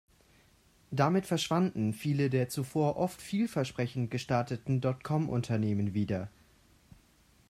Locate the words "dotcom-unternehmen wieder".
4.81-6.31